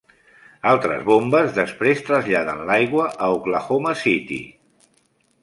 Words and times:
Altres 0.69 1.03
bombes 1.09 1.53
després 1.57 2.01
traslladen 2.07 2.65
l'aigua 2.71 3.07
a 3.27 3.29
Oklahoma 3.37 3.95
City. 4.03 4.43